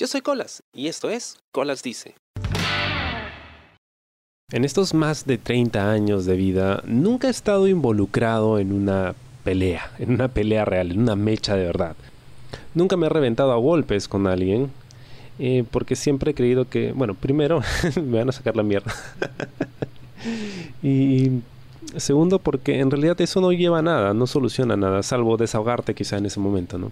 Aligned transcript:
Yo 0.00 0.06
soy 0.06 0.22
Colas 0.22 0.62
y 0.72 0.88
esto 0.88 1.10
es 1.10 1.36
Colas 1.52 1.82
Dice. 1.82 2.14
En 4.50 4.64
estos 4.64 4.94
más 4.94 5.26
de 5.26 5.36
30 5.36 5.90
años 5.90 6.24
de 6.24 6.36
vida, 6.36 6.82
nunca 6.86 7.26
he 7.26 7.30
estado 7.30 7.68
involucrado 7.68 8.58
en 8.58 8.72
una 8.72 9.14
pelea, 9.44 9.92
en 9.98 10.12
una 10.12 10.28
pelea 10.28 10.64
real, 10.64 10.92
en 10.92 11.00
una 11.00 11.16
mecha 11.16 11.54
de 11.54 11.66
verdad. 11.66 11.96
Nunca 12.74 12.96
me 12.96 13.08
he 13.08 13.08
reventado 13.10 13.52
a 13.52 13.56
golpes 13.56 14.08
con 14.08 14.26
alguien, 14.26 14.70
eh, 15.38 15.64
porque 15.70 15.94
siempre 15.96 16.30
he 16.30 16.34
creído 16.34 16.66
que, 16.66 16.92
bueno, 16.92 17.12
primero 17.12 17.60
me 18.02 18.20
van 18.20 18.30
a 18.30 18.32
sacar 18.32 18.56
la 18.56 18.62
mierda. 18.62 18.94
y 20.82 21.42
segundo, 21.98 22.38
porque 22.38 22.80
en 22.80 22.90
realidad 22.90 23.20
eso 23.20 23.42
no 23.42 23.52
lleva 23.52 23.80
a 23.80 23.82
nada, 23.82 24.14
no 24.14 24.26
soluciona 24.26 24.78
nada, 24.78 25.02
salvo 25.02 25.36
desahogarte 25.36 25.94
quizá 25.94 26.16
en 26.16 26.24
ese 26.24 26.40
momento, 26.40 26.78
¿no? 26.78 26.90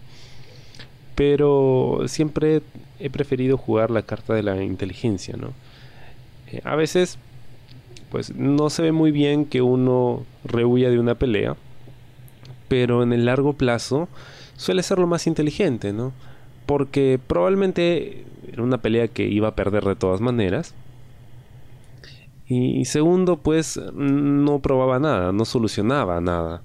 Pero 1.15 2.03
siempre 2.07 2.63
he 3.01 3.11
preferido 3.11 3.57
jugar 3.57 3.91
la 3.91 4.03
carta 4.03 4.35
de 4.35 4.43
la 4.43 4.63
inteligencia, 4.63 5.37
¿no? 5.37 5.53
Eh, 6.51 6.61
a 6.65 6.77
veces, 6.77 7.19
pues 8.11 8.35
no 8.35 8.71
se 8.71 8.83
ve 8.83 8.93
muy 8.93 9.11
bien 9.11 9.45
que 9.45 9.63
uno 9.63 10.25
rehuya 10.45 10.91
de 10.91 10.99
una 10.99 11.15
pelea, 11.15 11.57
pero 12.69 13.03
en 13.03 13.13
el 13.13 13.25
largo 13.25 13.55
plazo 13.55 14.09
suele 14.57 14.83
ser 14.83 14.99
lo 14.99 15.07
más 15.07 15.27
inteligente, 15.27 15.93
¿no? 15.93 16.13
Porque 16.67 17.19
probablemente 17.25 18.25
era 18.53 18.63
una 18.63 18.79
pelea 18.79 19.09
que 19.09 19.27
iba 19.27 19.49
a 19.49 19.55
perder 19.55 19.85
de 19.85 19.97
todas 19.97 20.21
maneras. 20.21 20.75
Y 22.51 22.87
segundo, 22.87 23.37
pues 23.37 23.79
no 23.93 24.59
probaba 24.61 24.99
nada, 24.99 25.33
no 25.33 25.45
solucionaba 25.45 26.19
nada 26.23 26.63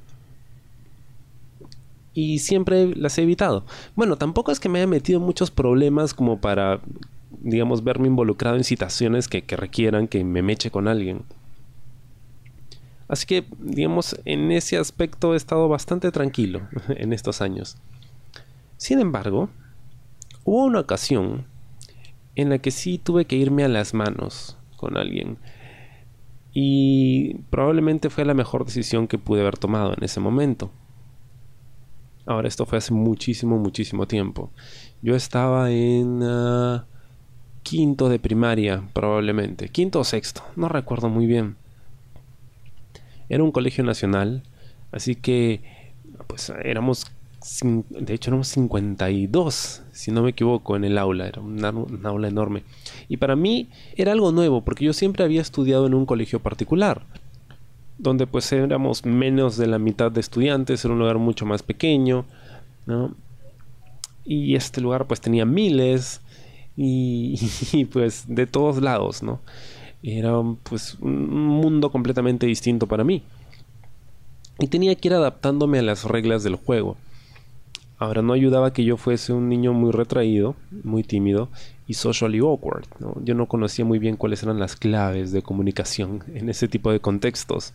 y 2.13 2.39
siempre 2.39 2.95
las 2.95 3.17
he 3.17 3.23
evitado. 3.23 3.65
Bueno, 3.95 4.17
tampoco 4.17 4.51
es 4.51 4.59
que 4.59 4.69
me 4.69 4.79
haya 4.79 4.87
metido 4.87 5.19
muchos 5.19 5.51
problemas 5.51 6.13
como 6.13 6.39
para, 6.39 6.79
digamos, 7.41 7.83
verme 7.83 8.07
involucrado 8.07 8.55
en 8.57 8.63
situaciones 8.63 9.27
que, 9.27 9.43
requieran 9.55 10.07
que 10.07 10.23
me 10.23 10.41
meche 10.41 10.71
con 10.71 10.87
alguien. 10.87 11.23
Así 13.07 13.25
que, 13.25 13.45
digamos, 13.59 14.19
en 14.25 14.51
ese 14.51 14.77
aspecto 14.77 15.33
he 15.33 15.37
estado 15.37 15.67
bastante 15.67 16.11
tranquilo 16.11 16.67
en 16.89 17.13
estos 17.13 17.41
años. 17.41 17.77
Sin 18.77 18.99
embargo, 18.99 19.49
hubo 20.43 20.65
una 20.65 20.79
ocasión 20.79 21.45
en 22.35 22.49
la 22.49 22.57
que 22.59 22.71
sí 22.71 22.97
tuve 22.97 23.25
que 23.25 23.35
irme 23.35 23.63
a 23.63 23.67
las 23.67 23.93
manos 23.93 24.57
con 24.77 24.97
alguien. 24.97 25.37
Y 26.53 27.35
probablemente 27.49 28.09
fue 28.09 28.25
la 28.25 28.33
mejor 28.35 28.65
decisión 28.65 29.07
que 29.07 29.17
pude 29.17 29.41
haber 29.41 29.57
tomado 29.57 29.93
en 29.97 30.03
ese 30.03 30.19
momento. 30.19 30.71
Ahora, 32.25 32.47
esto 32.47 32.65
fue 32.65 32.77
hace 32.77 32.93
muchísimo, 32.93 33.57
muchísimo 33.57 34.07
tiempo. 34.07 34.49
Yo 35.01 35.15
estaba 35.15 35.71
en 35.71 36.21
ah, 36.23 36.85
quinto 37.63 38.07
de 38.07 38.19
primaria, 38.19 38.83
probablemente. 38.93 39.67
Quinto 39.69 39.99
o 39.99 40.03
sexto, 40.03 40.41
no 40.55 40.69
recuerdo 40.69 41.09
muy 41.09 41.25
bien. 41.25 41.57
Era 43.27 43.43
un 43.43 43.51
colegio 43.51 43.83
nacional, 43.83 44.43
así 44.91 45.15
que 45.15 45.61
pues 46.27 46.51
éramos, 46.63 47.07
de 47.89 48.13
hecho 48.13 48.29
éramos 48.29 48.47
52, 48.49 49.83
si 49.91 50.11
no 50.11 50.23
me 50.23 50.29
equivoco, 50.29 50.77
en 50.77 50.85
el 50.85 50.97
aula. 50.97 51.27
Era 51.27 51.41
un 51.41 52.05
aula 52.05 52.27
enorme. 52.29 52.63
Y 53.09 53.17
para 53.17 53.35
mí 53.35 53.69
era 53.97 54.13
algo 54.13 54.31
nuevo, 54.31 54.63
porque 54.63 54.85
yo 54.85 54.93
siempre 54.93 55.25
había 55.25 55.41
estudiado 55.41 55.87
en 55.87 55.93
un 55.93 56.05
colegio 56.05 56.39
particular 56.39 57.05
donde 57.97 58.27
pues 58.27 58.51
éramos 58.51 59.05
menos 59.05 59.57
de 59.57 59.67
la 59.67 59.79
mitad 59.79 60.11
de 60.11 60.21
estudiantes, 60.21 60.83
era 60.83 60.93
un 60.93 60.99
lugar 60.99 61.17
mucho 61.17 61.45
más 61.45 61.63
pequeño, 61.63 62.25
¿no? 62.85 63.15
Y 64.25 64.55
este 64.55 64.81
lugar 64.81 65.07
pues 65.07 65.21
tenía 65.21 65.45
miles 65.45 66.21
y, 66.75 67.85
pues 67.91 68.25
de 68.27 68.47
todos 68.47 68.81
lados, 68.81 69.21
¿no? 69.21 69.41
Era 70.01 70.33
pues 70.63 70.95
un 70.99 71.29
mundo 71.29 71.91
completamente 71.91 72.45
distinto 72.45 72.87
para 72.87 73.03
mí. 73.03 73.23
Y 74.59 74.67
tenía 74.67 74.95
que 74.95 75.07
ir 75.07 75.13
adaptándome 75.13 75.79
a 75.79 75.83
las 75.83 76.03
reglas 76.03 76.43
del 76.43 76.55
juego. 76.55 76.97
Ahora 77.97 78.21
no 78.21 78.33
ayudaba 78.33 78.73
que 78.73 78.83
yo 78.83 78.97
fuese 78.97 79.33
un 79.33 79.49
niño 79.49 79.73
muy 79.73 79.91
retraído, 79.91 80.55
muy 80.83 81.03
tímido 81.03 81.49
y 81.87 81.93
socially 81.93 82.39
awkward. 82.39 82.85
Yo 83.23 83.35
no 83.35 83.47
conocía 83.47 83.85
muy 83.85 83.99
bien 83.99 84.15
cuáles 84.15 84.43
eran 84.43 84.59
las 84.59 84.75
claves 84.75 85.31
de 85.31 85.41
comunicación 85.41 86.23
en 86.33 86.49
ese 86.49 86.67
tipo 86.67 86.91
de 86.91 86.99
contextos. 86.99 87.73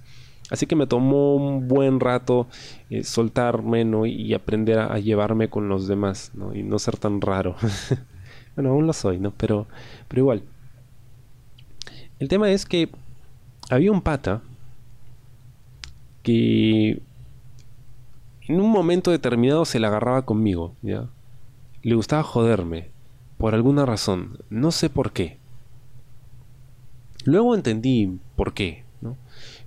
Así 0.50 0.66
que 0.66 0.76
me 0.76 0.86
tomó 0.86 1.34
un 1.34 1.68
buen 1.68 2.00
rato 2.00 2.46
eh, 2.88 3.04
soltarme 3.04 3.82
y 4.08 4.32
aprender 4.32 4.78
a, 4.78 4.98
llevarme 4.98 5.50
con 5.50 5.68
los 5.68 5.86
demás 5.88 6.32
y 6.54 6.62
no 6.62 6.78
ser 6.78 6.96
tan 6.96 7.20
raro. 7.20 7.56
bueno, 8.56 8.70
aún 8.70 8.86
lo 8.86 8.94
soy, 8.94 9.18
¿no? 9.18 9.32
Pero, 9.32 9.66
pero 10.08 10.22
igual. 10.22 10.42
El 12.18 12.28
tema 12.28 12.50
es 12.50 12.64
que 12.64 12.88
había 13.68 13.92
un 13.92 14.00
pata 14.00 14.40
que 16.22 17.02
en 18.48 18.60
un 18.60 18.70
momento 18.70 19.10
determinado 19.10 19.66
se 19.66 19.78
la 19.78 19.88
agarraba 19.88 20.24
conmigo, 20.24 20.74
¿ya? 20.80 21.08
Le 21.82 21.94
gustaba 21.94 22.22
joderme, 22.22 22.90
por 23.38 23.54
alguna 23.54 23.86
razón, 23.86 24.38
no 24.50 24.70
sé 24.70 24.90
por 24.90 25.12
qué. 25.12 25.38
Luego 27.24 27.54
entendí 27.54 28.18
por 28.36 28.52
qué, 28.52 28.84
¿no? 29.00 29.16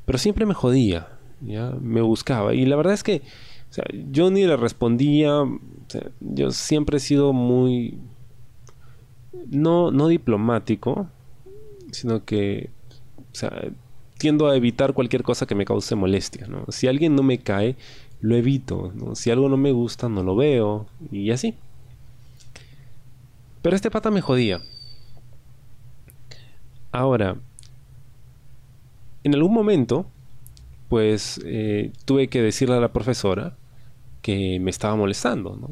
Pero 0.06 0.18
siempre 0.18 0.46
me 0.46 0.54
jodía, 0.54 1.08
¿ya? 1.42 1.72
Me 1.82 2.02
buscaba. 2.02 2.54
Y 2.54 2.66
la 2.66 2.76
verdad 2.76 2.94
es 2.94 3.04
que 3.04 3.22
yo 4.09 4.30
ni 4.30 4.46
le 4.46 4.58
respondía, 4.58 5.32
yo 6.20 6.52
siempre 6.52 6.98
he 6.98 7.00
sido 7.00 7.34
muy... 7.34 7.98
No, 9.48 9.92
no 9.92 10.08
diplomático, 10.08 11.08
sino 11.92 12.26
que 12.26 12.70
o 13.32 13.36
sea, 13.36 13.72
tiendo 14.18 14.48
a 14.48 14.56
evitar 14.56 14.94
cualquier 14.94 15.24
cosa 15.24 15.46
que 15.46 15.56
me 15.56 15.66
cause 15.66 15.96
molestia. 15.96 16.48
¿no? 16.48 16.66
Si 16.70 16.88
alguien 16.88 17.16
no 17.16 17.24
me 17.24 17.40
cae, 17.40 17.76
lo 18.20 18.36
evito. 18.36 18.92
Si 19.16 19.32
algo 19.32 19.50
no 19.50 19.58
me 19.58 19.72
gusta, 19.72 20.09
no 20.09 20.24
lo 20.24 20.36
veo. 20.36 20.88
Y 21.12 21.32
así. 21.32 21.56
Pero 23.62 23.76
este 23.76 23.92
pata 23.92 24.12
me 24.12 24.22
jodía. 24.22 24.62
Ahora, 26.92 27.38
en 29.24 29.36
algún 29.36 29.54
momento, 29.54 30.06
pues 30.90 31.40
eh, 31.46 31.92
tuve 32.06 32.28
que 32.28 32.42
decirle 32.42 32.76
a 32.76 32.82
la 32.82 32.92
profesora 32.92 33.56
que 34.22 34.60
me 34.60 34.72
estaba 34.72 34.96
molestando, 34.96 35.56
¿no? 35.56 35.70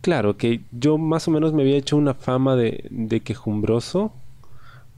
Claro, 0.00 0.36
que 0.36 0.60
yo 0.70 0.98
más 0.98 1.26
o 1.26 1.30
menos 1.30 1.52
me 1.52 1.62
había 1.62 1.76
hecho 1.76 1.96
una 1.96 2.14
fama 2.14 2.54
de, 2.56 2.84
de 2.90 3.20
quejumbroso 3.20 4.12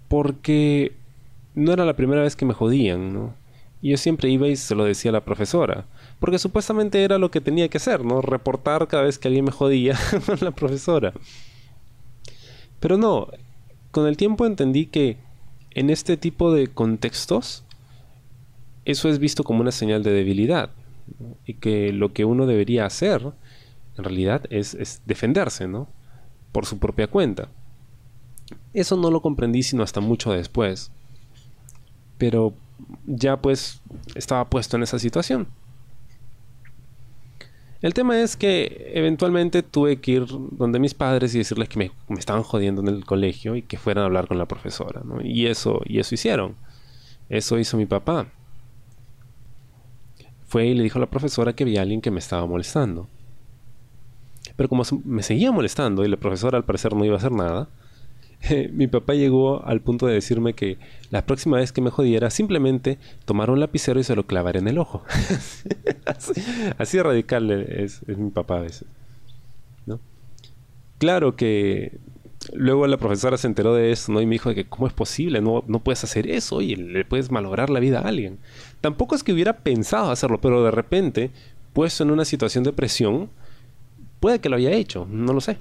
porque 0.09 0.93
no 1.55 1.73
era 1.73 1.85
la 1.85 1.97
primera 1.97 2.23
vez 2.23 2.37
que 2.37 2.45
me 2.45 2.55
jodían, 2.55 3.13
¿no? 3.13 3.35
Y 3.81 3.91
yo 3.91 3.97
siempre 3.97 4.29
iba 4.31 4.49
y 4.49 4.57
se 4.57 4.75
lo 4.75 4.85
decía 4.85 5.11
a 5.11 5.13
la 5.13 5.25
profesora. 5.25 5.87
Porque 6.19 6.39
supuestamente 6.39 7.05
era 7.05 7.19
lo 7.19 7.31
que 7.31 7.41
tenía 7.41 7.69
que 7.69 7.79
hacer, 7.79 8.05
¿no? 8.05 8.21
Reportar 8.21 8.89
cada 8.89 9.05
vez 9.05 9.19
que 9.19 9.29
alguien 9.29 9.45
me 9.45 9.53
jodía 9.53 9.97
a 10.41 10.45
la 10.45 10.51
profesora. 10.51 11.13
Pero 12.81 12.97
no, 12.97 13.29
con 13.91 14.07
el 14.07 14.17
tiempo 14.17 14.47
entendí 14.47 14.87
que 14.87 15.17
en 15.71 15.91
este 15.91 16.17
tipo 16.17 16.53
de 16.53 16.69
contextos 16.69 17.65
eso 18.85 19.09
es 19.09 19.19
visto 19.19 19.45
como 19.45 19.61
una 19.61 19.71
señal 19.71 20.03
de 20.03 20.13
debilidad. 20.13 20.71
Y 21.45 21.55
que 21.55 21.93
lo 21.93 22.13
que 22.13 22.25
uno 22.25 22.47
debería 22.47 22.87
hacer, 22.87 23.33
en 23.97 24.05
realidad, 24.05 24.45
es, 24.51 24.75
es 24.75 25.03
defenderse, 25.07 25.69
¿no? 25.69 25.89
Por 26.53 26.67
su 26.67 26.79
propia 26.79 27.07
cuenta. 27.07 27.49
Eso 28.73 28.97
no 28.97 29.11
lo 29.11 29.21
comprendí 29.21 29.63
sino 29.63 29.83
hasta 29.83 30.01
mucho 30.01 30.33
después. 30.33 30.91
Pero 32.17 32.55
ya 33.07 33.37
pues 33.41 33.81
estaba 34.15 34.49
puesto 34.49 34.77
en 34.77 34.85
esa 34.85 34.99
situación. 34.99 35.49
El 37.81 37.95
tema 37.95 38.21
es 38.21 38.37
que 38.37 38.91
eventualmente 38.95 39.63
tuve 39.63 40.01
que 40.01 40.11
ir 40.13 40.27
donde 40.27 40.81
mis 40.81 40.95
padres 40.95 41.35
y 41.35 41.39
decirles 41.39 41.69
que 41.69 41.79
me, 41.79 42.19
estaban 42.19 42.43
jodiendo 42.43 42.83
en 42.83 42.89
el 42.89 43.05
colegio 43.05 43.55
y 43.55 43.63
que 43.63 43.79
fueran 43.79 44.03
a 44.03 44.07
hablar 44.07 44.27
con 44.27 44.37
la 44.37 44.47
profesora, 44.47 45.03
¿no? 45.05 45.21
Y 45.23 45.47
eso, 45.47 45.81
y 45.85 46.01
eso 46.01 46.15
hicieron. 46.15 46.57
Eso 47.29 47.59
hizo 47.59 47.77
mi 47.77 47.87
papá. 47.87 48.27
Fue 50.49 50.67
y 50.67 50.75
le 50.75 50.83
dijo 50.83 50.99
a 50.99 51.01
la 51.01 51.11
profesora 51.11 51.53
que 51.53 51.63
había 51.63 51.83
alguien 51.83 52.01
que 52.01 52.11
me 52.11 52.19
estaba 52.19 52.47
molestando. 52.47 53.09
Pero 54.57 54.69
como 54.69 54.83
me 55.05 55.23
seguía 55.23 55.53
molestando 55.53 56.05
y 56.05 56.09
la 56.09 56.17
profesora 56.17 56.59
al 56.59 56.65
parecer 56.65 56.97
no 56.97 57.05
iba 57.05 57.15
a 57.15 57.19
hacer 57.19 57.31
nada, 57.31 57.69
mi 58.73 58.87
papá 58.87 59.15
llegó 59.15 59.65
al 59.65 59.81
punto 59.81 60.07
de 60.07 60.15
decirme 60.15 60.55
que 60.55 60.79
la 61.11 61.27
próxima 61.27 61.59
vez 61.59 61.73
que 61.73 61.81
me 61.81 61.91
jodiera 61.91 62.31
simplemente 62.31 62.99
tomar 63.25 63.51
un 63.51 63.61
lapicero 63.61 64.01
y 64.01 64.05
se 64.05 64.17
lo 64.17 64.27
clavaré 64.27 64.61
en 64.61 64.69
el 64.69 64.79
ojo. 64.79 65.03
así, 66.79 67.01
radical 67.01 67.51
es, 67.51 68.07
mi 68.07 68.31
papá 68.31 68.59
a 68.59 68.63
veces. 68.63 68.85
¿no? 69.87 70.01
Claro 70.99 71.37
que 71.37 71.99
luego 72.53 72.87
la 72.87 72.97
profesora 72.97 73.37
se 73.37 73.49
enteró 73.49 73.75
de 73.75 73.91
eso 73.91 74.13
¿no? 74.13 74.21
y 74.21 74.27
me 74.27 74.37
dijo 74.37 74.55
que 74.55 74.67
cómo 74.67 74.87
es 74.87 74.93
posible, 74.93 75.41
no, 75.41 75.65
no 75.67 75.81
puedes 75.81 76.05
hacer 76.05 76.31
eso 76.31 76.61
y 76.61 76.77
le 76.77 77.05
puedes 77.05 77.31
malograr 77.31 77.71
la 77.71 77.81
vida 77.81 78.01
a 78.01 78.09
alguien. 78.09 78.39
Tampoco 78.81 79.15
es 79.15 79.25
que 79.25 79.33
hubiera 79.33 79.59
pensado 79.59 80.11
hacerlo, 80.11 80.41
pero 80.41 80.63
de 80.63 80.71
repente, 80.71 81.31
puesto 81.73 82.05
en 82.05 82.13
una 82.13 82.25
situación 82.25 82.65
de 82.65 82.73
presión, 82.73 83.31
puede 84.21 84.41
que 84.41 84.49
lo 84.49 84.57
haya 84.57 84.71
hecho, 84.71 85.07
no 85.11 85.33
lo 85.33 85.41
sé. 85.41 85.59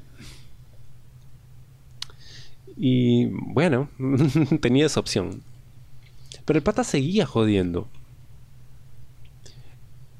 Y 2.77 3.25
bueno, 3.25 3.89
tenía 4.61 4.85
esa 4.85 4.99
opción. 4.99 5.41
Pero 6.45 6.57
el 6.57 6.63
pata 6.63 6.83
seguía 6.83 7.25
jodiendo. 7.25 7.87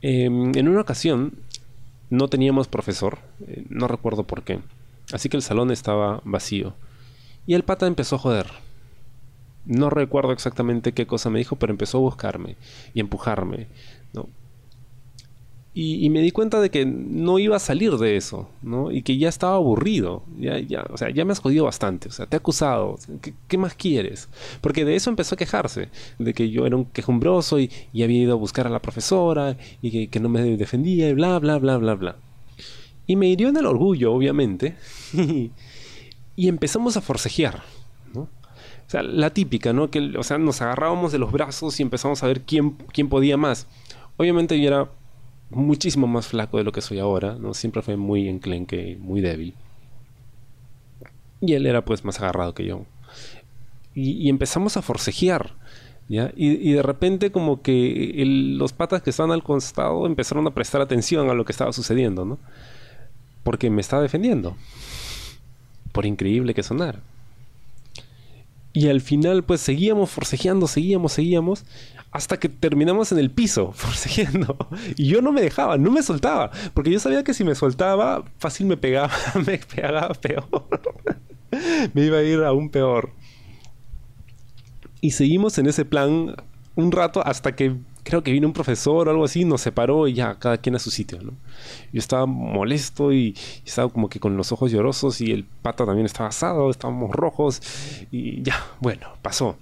Em, 0.02 0.52
en 0.56 0.68
una 0.68 0.82
ocasión 0.82 1.34
no 2.10 2.28
teníamos 2.28 2.68
profesor, 2.68 3.20
eh, 3.48 3.66
no 3.70 3.88
recuerdo 3.88 4.24
por 4.24 4.44
qué. 4.44 4.60
Así 5.12 5.30
que 5.30 5.38
el 5.38 5.44
salón 5.44 5.72
estaba 5.72 6.22
vacío. 6.24 6.74
Y 7.46 7.54
el 7.54 7.64
pata 7.64 7.88
empezó 7.88 8.16
a 8.18 8.20
joder. 8.20 8.48
No 9.66 9.90
recuerdo 9.90 10.32
exactamente 10.32 10.94
qué 10.94 11.08
cosa 11.08 11.30
me 11.30 11.40
dijo, 11.40 11.56
pero 11.58 11.72
empezó 11.72 11.98
a 11.98 12.02
buscarme 12.02 12.56
y 12.94 13.00
empujarme. 13.00 13.68
¿no? 14.14 14.28
Y, 15.80 16.10
me 16.10 16.24
di 16.24 16.32
cuenta 16.32 16.60
de 16.60 16.72
que 16.72 16.88
no 16.88 17.38
iba 17.38 17.56
a 17.56 17.60
salir 17.60 17.98
de 17.98 18.18
eso, 18.18 18.50
¿no? 18.64 18.92
Y 18.92 19.04
que 19.04 19.20
ya 19.20 19.30
estaba 19.30 19.58
aburrido. 19.58 20.24
Ya, 20.40 20.58
ya, 20.58 20.84
o 20.90 20.98
sea, 20.98 21.12
ya 21.12 21.24
me 21.24 21.34
has 21.34 21.40
jodido 21.40 21.66
bastante. 21.66 22.10
O 22.10 22.12
sea, 22.12 22.26
te 22.26 22.36
he 22.36 22.40
acusado. 22.40 22.98
¿Qué, 23.48 23.58
más 23.60 23.76
quieres? 23.76 24.28
Porque 24.60 24.86
de 24.86 24.96
eso 24.96 25.12
empezó 25.12 25.36
a 25.36 25.38
quejarse. 25.38 25.90
De 26.18 26.34
que 26.34 26.50
yo 26.50 26.66
era 26.66 26.76
un 26.76 26.86
quejumbroso 26.86 27.60
y, 27.60 27.70
había 27.94 28.24
ido 28.24 28.34
a 28.34 28.38
buscar 28.38 28.66
a 28.66 28.72
la 28.72 28.82
profesora 28.82 29.56
y 29.80 30.08
que, 30.08 30.20
no 30.20 30.30
me 30.30 30.42
defendía 30.58 31.10
y 31.10 31.14
bla, 31.14 31.38
bla, 31.38 31.60
bla, 31.60 31.78
bla, 31.78 31.94
bla. 31.94 32.16
Y 33.06 33.16
me 33.16 33.28
hirió 33.28 33.50
en 33.50 33.58
el 33.58 33.68
orgullo, 33.68 34.14
obviamente. 34.14 34.78
y 36.36 36.48
empezamos 36.48 36.98
a 36.98 37.02
forcejear, 37.02 37.62
¿no? 38.16 38.22
O 38.22 38.90
sea, 38.90 39.04
la 39.04 39.30
típica, 39.30 39.74
¿no? 39.74 39.92
Que, 39.92 40.18
o 40.18 40.24
sea, 40.24 40.40
nos 40.40 40.60
agarrábamos 40.60 41.12
de 41.12 41.20
los 41.20 41.32
brazos 41.32 41.80
y 41.80 41.84
empezamos 41.84 42.24
a 42.24 42.28
ver 42.28 42.42
quién, 42.42 42.78
quién 42.92 43.10
podía 43.10 43.38
más. 43.38 43.68
Obviamente 44.18 44.60
yo 44.60 44.68
era 44.68 44.90
muchísimo 45.50 46.08
más 46.08 46.28
flaco 46.28 46.58
de 46.58 46.64
lo 46.64 46.72
que 46.72 46.82
soy 46.82 47.00
ahora, 47.00 47.36
¿no? 47.40 47.54
Siempre 47.54 47.82
fue 47.82 47.98
muy 47.98 48.28
enclenque, 48.28 48.98
muy 49.00 49.22
débil. 49.22 49.54
Y 51.42 51.54
él 51.54 51.66
era 51.66 51.86
pues 51.86 52.04
más 52.04 52.20
agarrado 52.20 52.54
que 52.54 52.66
yo. 52.66 52.86
Y, 53.94 54.30
empezamos 54.30 54.78
a 54.78 54.84
forcejear, 54.84 55.56
¿ya? 56.08 56.32
Y, 56.36 56.72
de 56.72 56.84
repente 56.84 57.32
como 57.32 57.64
que 57.64 58.14
los 58.26 58.72
patas 58.72 59.02
que 59.02 59.10
estaban 59.10 59.32
al 59.32 59.44
costado 59.44 60.06
empezaron 60.06 60.46
a 60.46 60.52
prestar 60.52 60.82
atención 60.82 61.30
a 61.30 61.34
lo 61.34 61.46
que 61.46 61.52
estaba 61.52 61.74
sucediendo, 61.74 62.24
¿no? 62.24 62.38
Porque 63.44 63.72
me 63.72 63.82
estaba 63.82 64.04
defendiendo. 64.04 64.56
Por 65.94 66.06
increíble 66.06 66.54
que 66.54 66.62
sonara. 66.62 67.00
Y 68.78 68.90
al 68.90 69.02
final 69.02 69.44
pues 69.44 69.62
seguíamos 69.62 70.12
forcejeando, 70.12 70.68
seguíamos, 70.68 71.14
seguíamos 71.14 71.66
hasta 72.12 72.40
que 72.40 72.48
terminamos 72.48 73.12
en 73.12 73.18
el 73.18 73.32
piso, 73.32 73.72
forcejeando. 73.74 74.56
Y 74.96 75.08
yo 75.08 75.24
no 75.24 75.32
me 75.32 75.42
dejaba, 75.42 75.80
no 75.80 75.90
me 75.90 76.04
soltaba, 76.04 76.52
porque 76.76 76.92
yo 76.92 77.00
sabía 77.00 77.24
que 77.24 77.34
si 77.34 77.44
me 77.44 77.56
soltaba, 77.56 78.24
fácil 78.38 78.68
me 78.68 78.78
pegaba, 78.78 79.12
me 79.48 79.58
pegaba 79.58 80.14
peor. 80.14 80.46
me 81.96 82.06
iba 82.06 82.20
a 82.20 82.22
ir 82.22 82.44
aún 82.44 82.70
peor. 82.70 83.14
Y 85.02 85.10
seguimos 85.10 85.58
en 85.58 85.66
ese 85.66 85.84
plan 85.84 86.36
un 86.76 86.92
rato 86.92 87.26
hasta 87.26 87.56
que 87.56 87.78
creo 88.08 88.24
que 88.24 88.32
vino 88.32 88.48
un 88.48 88.54
profesor 88.54 89.06
o 89.06 89.12
algo 89.12 89.26
así, 89.26 89.44
nos 89.44 89.60
separó 89.60 90.08
y 90.08 90.14
ya, 90.14 90.40
cada 90.40 90.58
quien 90.60 90.76
a 90.76 90.80
su 90.80 90.90
sitio, 90.90 91.22
¿no? 91.22 91.34
Yo 91.92 92.00
estaba 92.00 92.26
molesto 92.26 93.12
y, 93.12 93.36
estaba 93.66 93.90
como 93.90 94.08
que 94.08 94.22
con 94.22 94.38
los 94.38 94.54
ojos 94.54 94.72
llorosos 94.72 95.20
y 95.20 95.34
el 95.34 95.44
pata 95.44 95.86
también 95.86 96.06
estaba 96.06 96.30
asado, 96.30 96.70
estábamos 96.70 97.12
rojos 97.12 97.62
y 98.10 98.42
ya, 98.44 98.66
bueno, 98.80 99.10
pasó. 99.22 99.58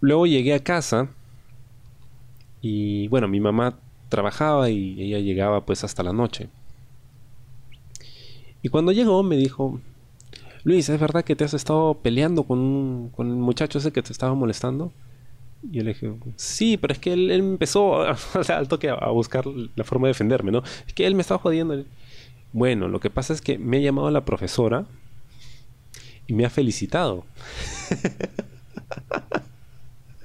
Luego 0.00 0.26
llegué 0.26 0.54
a 0.54 0.62
casa 0.62 1.08
y 2.60 3.08
bueno, 3.08 3.26
mi 3.26 3.40
mamá 3.40 3.76
trabajaba 4.10 4.70
y 4.70 5.02
ella 5.02 5.18
llegaba 5.18 5.66
pues 5.66 5.82
hasta 5.82 6.04
la 6.04 6.12
noche. 6.12 6.48
Y 8.62 8.68
cuando 8.68 8.92
llegó 8.92 9.24
me 9.24 9.36
dijo, 9.36 9.80
Luis, 10.64 10.88
¿es 10.88 10.98
verdad 10.98 11.24
que 11.24 11.36
te 11.36 11.44
has 11.44 11.52
estado 11.54 12.00
peleando 12.02 12.44
con, 12.44 13.10
con 13.10 13.28
el 13.28 13.36
muchacho 13.36 13.78
ese 13.78 13.92
que 13.92 14.02
te 14.02 14.12
estaba 14.12 14.34
molestando? 14.34 14.92
Y 15.70 15.78
yo 15.78 15.84
le 15.84 15.92
dije, 15.92 16.12
sí, 16.36 16.76
pero 16.76 16.92
es 16.92 16.98
que 16.98 17.12
él, 17.12 17.30
empezó 17.30 18.02
al 18.48 18.68
toque 18.68 18.90
a, 18.90 19.08
buscar 19.10 19.44
la 19.46 19.84
forma 19.84 20.06
de 20.06 20.10
defenderme, 20.12 20.52
¿no? 20.52 20.62
Es 20.86 20.94
que 20.94 21.06
él 21.06 21.14
me 21.14 21.22
estaba 21.22 21.38
jodiendo. 21.38 21.84
Bueno, 22.52 22.88
lo 22.88 23.00
que 23.00 23.10
pasa 23.10 23.32
es 23.32 23.40
que 23.40 23.58
me 23.58 23.78
ha 23.78 23.80
llamado 23.80 24.10
la 24.10 24.24
profesora 24.24 24.86
y 26.26 26.32
me 26.32 26.44
ha 26.44 26.50
felicitado. 26.50 27.24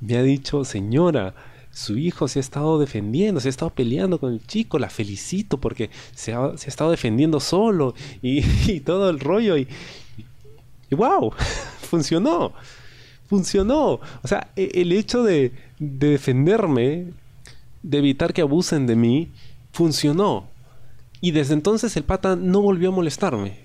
me 0.00 0.16
ha 0.16 0.22
dicho, 0.22 0.64
señora, 0.64 1.34
su 1.74 1.98
hijo 1.98 2.28
se 2.28 2.38
ha 2.38 2.40
estado 2.40 2.78
defendiendo, 2.78 3.40
se 3.40 3.48
ha 3.48 3.50
estado 3.50 3.70
peleando 3.70 4.20
con 4.20 4.32
el 4.32 4.46
chico, 4.46 4.78
la 4.78 4.88
felicito 4.88 5.58
porque 5.58 5.90
se 6.14 6.32
ha, 6.32 6.52
estado 6.66 6.92
defendiendo 6.92 7.40
solo 7.40 7.94
y, 8.22 8.80
todo 8.80 9.10
el 9.10 9.18
rollo 9.18 9.56
y, 9.58 9.66
wow, 10.92 11.32
funcionó, 11.90 12.52
funcionó. 13.28 14.00
O 14.22 14.28
sea, 14.28 14.52
e, 14.54 14.70
el 14.74 14.92
hecho 14.92 15.24
de, 15.24 15.52
de 15.80 16.10
defenderme, 16.10 17.08
de 17.82 17.98
evitar 17.98 18.32
que 18.32 18.42
abusen 18.42 18.86
de 18.86 18.94
mí, 18.94 19.28
funcionó. 19.72 20.46
Y 21.20 21.32
desde 21.32 21.54
entonces 21.54 21.96
el 21.96 22.04
pata 22.04 22.36
no 22.36 22.60
volvió 22.60 22.90
a 22.90 22.92
molestarme. 22.92 23.64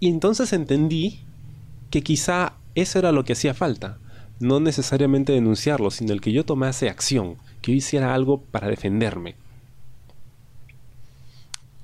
Y 0.00 0.08
entonces 0.08 0.52
entendí 0.52 1.20
que 1.90 2.02
quizá 2.02 2.54
eso 2.74 2.98
era 2.98 3.12
lo 3.12 3.24
que 3.24 3.34
hacía 3.34 3.54
falta. 3.54 3.98
No 4.40 4.60
necesariamente 4.60 5.32
denunciarlo, 5.32 5.90
sino 5.90 6.12
el 6.12 6.20
que 6.20 6.32
yo 6.32 6.44
tomase 6.44 6.88
acción, 6.88 7.36
que 7.60 7.72
yo 7.72 7.78
hiciera 7.78 8.14
algo 8.14 8.40
para 8.40 8.68
defenderme. 8.68 9.34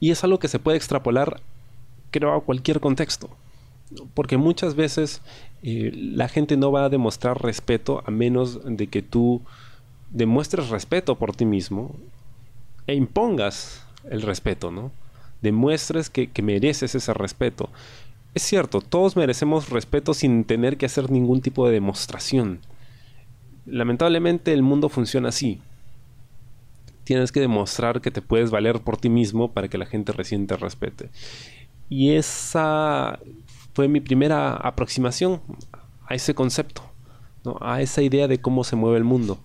Y 0.01 0.11
es 0.11 0.23
algo 0.23 0.39
que 0.39 0.49
se 0.49 0.59
puede 0.59 0.77
extrapolar, 0.77 1.41
creo, 2.11 2.35
a 2.35 2.45
cualquier 2.45 2.81
contexto. 2.81 3.31
Porque 4.15 4.37
muchas 4.37 4.75
veces 4.75 5.21
eh, 5.63 5.91
la 5.95 6.29
gente 6.29 6.57
no 6.57 6.71
va 6.71 6.85
a 6.85 6.89
demostrar 6.89 7.43
respeto 7.43 8.03
a 8.07 8.11
menos 8.11 8.61
de 8.65 8.87
que 8.87 9.03
tú 9.03 9.43
demuestres 10.11 10.69
respeto 10.69 11.17
por 11.17 11.35
ti 11.35 11.45
mismo 11.45 11.97
e 12.87 12.95
impongas 12.95 13.85
el 14.11 14.23
respeto, 14.23 14.71
¿no? 14.71 14.93
Demuestres 15.43 16.09
que 16.09 16.43
mereces 16.43 16.95
ese 16.95 17.13
respeto. 17.13 17.69
Es 18.35 18.43
cierto, 18.43 18.81
todos 18.81 19.17
merecemos 19.17 19.71
respeto 19.71 20.13
sin 20.13 20.45
tener 20.45 20.77
que 20.77 20.87
hacer 20.87 21.11
ningún 21.11 21.41
tipo 21.41 21.67
de 21.67 21.73
demostración. 21.73 22.61
Lamentablemente 23.65 24.53
el 24.53 24.63
mundo 24.63 24.89
funciona 24.89 25.29
así. 25.29 25.61
Tienes 27.05 27.31
que 27.31 27.41
demostrar 27.41 28.01
que 28.01 28.11
te 28.11 28.23
puedes 28.23 28.51
valer 28.51 28.81
por 28.81 28.97
ti 28.97 29.09
mismo 29.09 29.53
para 29.53 29.69
que 29.69 29.79
la 29.79 29.87
gente 29.87 30.13
recién 30.13 30.49
te 30.49 30.57
respete. 30.57 31.11
Y 31.89 32.13
esa 32.13 33.21
fue 33.73 33.87
mi 33.87 34.01
primera 34.01 34.55
aproximación 34.57 35.41
a 36.07 36.15
ese 36.15 36.35
concepto, 36.35 36.83
a 37.61 37.83
esa 37.83 38.03
idea 38.03 38.27
de 38.27 38.41
cómo 38.41 38.65
se 38.65 38.75
mueve 38.75 38.99
el 38.99 39.05
mundo. 39.05 39.39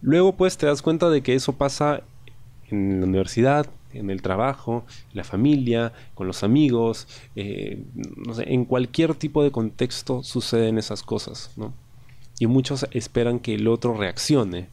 Luego 0.00 0.36
pues 0.36 0.56
te 0.58 0.66
das 0.66 0.82
cuenta 0.82 1.10
de 1.10 1.22
que 1.22 1.34
eso 1.34 1.54
pasa 1.54 2.02
en 2.70 3.00
la 3.00 3.06
universidad, 3.06 3.66
en 3.98 4.10
el 4.10 4.22
trabajo, 4.22 4.84
en 5.10 5.16
la 5.16 5.24
familia, 5.24 5.92
con 6.14 6.26
los 6.26 6.42
amigos, 6.42 7.08
eh, 7.34 7.82
en 8.38 8.64
cualquier 8.64 9.14
tipo 9.14 9.42
de 9.42 9.50
contexto 9.50 10.22
suceden 10.22 10.78
esas 10.78 11.02
cosas, 11.02 11.50
¿no? 11.56 11.72
Y 12.38 12.46
muchos 12.46 12.86
esperan 12.92 13.38
que 13.38 13.54
el 13.54 13.66
otro 13.68 13.94
reaccione. 13.94 14.68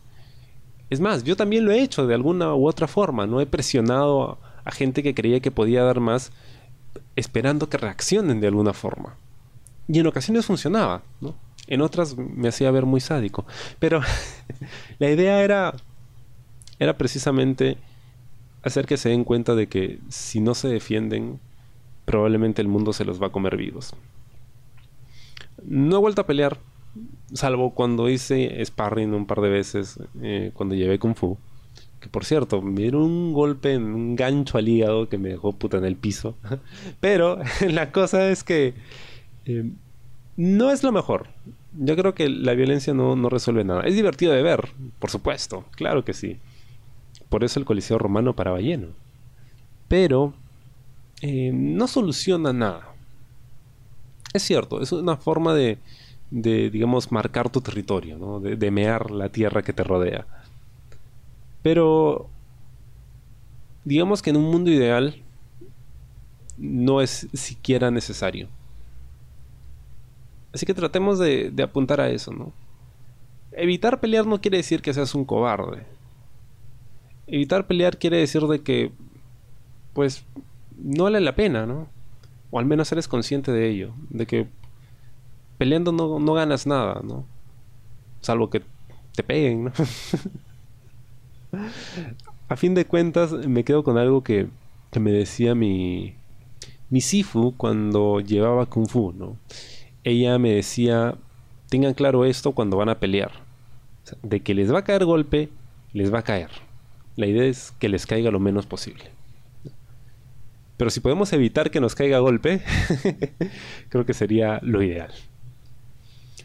Es 0.90 1.00
más, 1.00 1.24
yo 1.24 1.36
también 1.36 1.66
lo 1.66 1.72
he 1.72 1.82
hecho 1.82 2.06
de 2.06 2.14
alguna 2.14 2.54
u 2.54 2.68
otra 2.68 2.88
forma, 2.88 3.26
¿no? 3.26 3.42
He 3.42 3.46
presionado 3.46 4.38
a, 4.64 4.72
gente 4.72 5.02
que 5.02 5.16
creía 5.16 5.40
que 5.40 5.52
podía 5.52 5.84
dar 5.84 6.00
más 6.00 6.32
esperando 7.16 7.70
que 7.70 7.78
reaccionen 7.78 8.42
de 8.42 8.48
alguna 8.48 8.74
forma. 8.74 9.16
Y 9.88 10.00
en 10.00 10.08
ocasiones 10.08 10.46
funcionaba, 10.46 11.02
¿no? 11.22 11.36
En 11.68 11.82
otras 11.82 12.18
me 12.18 12.50
hacía 12.50 12.70
ver 12.72 12.86
muy 12.86 13.00
sádico. 13.00 13.46
Pero 13.80 14.02
la 15.00 15.10
idea 15.10 15.42
era, 15.44 15.74
era 16.80 16.98
precisamente 16.98 17.78
hacer 18.64 18.86
que 18.86 18.98
se 18.98 19.10
den 19.10 19.24
cuenta 19.24 19.56
de 19.56 19.68
que 19.68 20.00
si 20.10 20.40
no 20.40 20.56
se 20.56 20.70
defienden, 20.70 21.40
probablemente 22.06 22.62
el 22.62 22.68
mundo 22.68 22.94
se 22.94 23.06
los 23.06 23.22
va 23.22 23.28
a 23.28 23.32
comer 23.32 23.58
vivos. 23.58 23.94
No 25.64 25.98
he 25.98 26.00
vuelto 26.00 26.22
a 26.22 26.26
pelear, 26.26 26.58
salvo 27.34 27.74
cuando 27.74 28.10
hice 28.10 28.64
sparring 28.66 29.14
un 29.14 29.26
par 29.26 29.42
de 29.42 29.50
veces, 29.50 30.00
eh, 30.22 30.52
cuando 30.54 30.76
llevé 30.76 30.98
Kung 30.98 31.16
Fu. 31.16 31.38
Que 32.00 32.10
por 32.10 32.26
cierto, 32.26 32.62
me 32.62 32.82
dieron 32.82 33.04
un 33.04 33.34
golpe 33.34 33.74
en 33.74 33.84
un 33.84 34.16
gancho 34.16 34.58
al 34.58 34.68
hígado 34.68 35.08
que 35.08 35.18
me 35.18 35.30
dejó 35.30 35.54
puta 35.54 35.78
en 35.78 35.86
el 35.86 35.96
piso. 35.96 36.38
Pero 37.00 37.40
la 37.70 37.92
cosa 37.92 38.30
es 38.30 38.44
que 38.44 38.74
eh, 39.46 39.72
no 40.36 40.72
es 40.72 40.84
lo 40.84 40.92
mejor. 40.92 41.28
Yo 41.74 41.96
creo 41.96 42.14
que 42.14 42.30
la 42.30 42.54
violencia 42.54 42.94
no, 42.94 43.16
no 43.16 43.30
resuelve 43.30 43.64
nada. 43.64 43.84
Es 43.84 43.96
divertido 43.96 44.34
de 44.34 44.44
ver, 44.44 44.70
por 45.00 45.10
supuesto, 45.10 45.66
claro 45.76 46.06
que 46.06 46.14
sí 46.14 46.40
por 47.34 47.44
eso 47.44 47.60
el 47.60 47.66
Coliseo 47.66 47.98
Romano 47.98 48.36
paraba 48.36 48.62
lleno. 48.62 48.90
Pero 49.88 50.36
eh, 51.24 51.50
no 51.52 51.88
soluciona 51.88 52.54
nada. 52.54 52.94
Es 54.36 54.44
cierto, 54.44 54.80
es 54.80 54.92
una 54.92 55.18
forma 55.18 55.56
de, 55.56 55.80
digamos, 56.30 57.12
marcar 57.12 57.50
tu 57.50 57.60
territorio, 57.60 58.40
de, 58.40 58.56
de 58.56 58.70
mear 58.70 59.10
la 59.10 59.30
tierra 59.30 59.64
que 59.64 59.74
te 59.74 59.84
rodea. 59.84 60.28
Pero 61.64 62.30
digamos 63.84 64.22
que 64.22 64.30
en 64.30 64.38
un 64.38 64.52
mundo 64.52 64.70
ideal 64.70 65.16
no 66.60 67.02
es 67.02 67.28
siquiera 67.34 67.90
necesario. 67.90 68.48
Así 70.54 70.68
que 70.68 70.76
tratemos 70.76 71.18
de, 71.18 71.50
de 71.50 71.64
apuntar 71.64 72.00
a 72.00 72.12
eso, 72.12 72.32
¿no? 72.32 72.54
Evitar 73.54 74.00
pelear 74.00 74.28
no 74.28 74.40
quiere 74.40 74.58
decir 74.58 74.84
que 74.84 74.94
seas 74.94 75.16
un 75.16 75.26
cobarde. 75.26 75.93
Evitar 77.28 77.68
pelear 77.68 77.98
quiere 77.98 78.18
decir 78.18 78.44
de 78.44 78.62
que, 78.62 78.92
pues, 79.94 80.26
no 80.78 81.04
vale 81.04 81.22
la 81.22 81.36
pena, 81.36 81.66
¿no? 81.66 81.88
O 82.52 82.60
al 82.60 82.66
menos 82.66 82.92
eres 82.92 83.08
consciente 83.08 83.52
de 83.52 83.70
ello, 83.70 83.94
de 84.10 84.26
que 84.26 84.48
peleando 85.58 85.92
no, 85.92 86.20
no 86.20 86.34
ganas 86.34 86.68
nada, 86.68 87.02
¿no? 87.04 87.26
Salvo 88.22 88.50
que 88.50 88.62
te 89.16 89.24
peguen, 89.24 89.66
¿no? 89.66 89.72
A 92.50 92.56
fin 92.56 92.74
de 92.76 92.86
cuentas, 92.86 93.32
me 93.32 93.64
quedo 93.64 93.84
con 93.84 93.98
algo 93.98 94.24
que, 94.24 94.48
que 94.92 95.00
me 95.00 95.12
decía 95.12 95.56
mi, 95.56 96.16
mi 96.90 97.02
Sifu 97.02 97.56
cuando 97.56 98.20
llevaba 98.20 98.66
Kung 98.66 98.88
Fu, 98.88 99.14
¿no? 99.14 99.38
Ella 100.04 100.38
me 100.38 100.52
decía, 100.52 101.16
tengan 101.70 101.94
claro 101.94 102.26
esto 102.26 102.52
cuando 102.52 102.78
van 102.78 102.90
a 102.90 103.00
pelear. 103.00 103.32
de 104.22 104.42
que 104.42 104.54
les 104.54 104.74
va 104.74 104.80
a 104.80 104.84
caer 104.84 105.06
golpe, 105.06 105.50
les 105.94 106.14
va 106.14 106.20
a 106.20 106.24
caer. 106.24 106.50
La 107.16 107.28
idea 107.28 107.46
es 107.46 107.74
que 107.80 107.90
les 107.90 108.06
caiga 108.06 108.32
lo 108.32 108.40
menos 108.40 108.66
posible. 108.66 109.12
Pero 110.78 110.90
si 110.90 111.00
podemos 111.00 111.32
evitar 111.34 111.72
que 111.72 111.80
nos 111.80 111.96
caiga 111.96 112.20
golpe, 112.20 112.62
creo 113.90 114.06
que 114.06 114.14
sería 114.14 114.60
lo 114.64 114.82
ideal. 114.82 115.14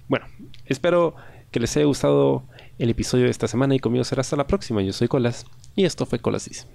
Bueno, 0.09 0.27
espero 0.67 1.17
que 1.51 1.61
les 1.61 1.77
haya 1.77 1.87
gustado 1.87 2.45
el 2.79 2.91
episodio 2.91 3.25
de 3.25 3.31
esta 3.31 3.49
semana 3.49 3.75
y 3.75 3.79
conmigo 3.79 4.05
será 4.05 4.21
hasta 4.21 4.37
la 4.37 4.47
próxima. 4.47 4.83
Yo 4.83 4.93
soy 4.93 5.09
Colas 5.09 5.47
y 5.75 5.85
esto 5.85 6.07
fue 6.07 6.19
Colasis. 6.19 6.67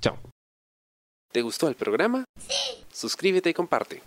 Chao. 0.00 0.18
¿Te 1.32 1.42
gustó 1.42 1.68
el 1.68 1.74
programa? 1.74 2.24
Sí. 2.38 2.84
Suscríbete 2.92 3.50
y 3.50 3.54
comparte. 3.54 4.02